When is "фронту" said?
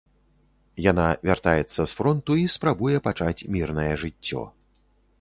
2.01-2.39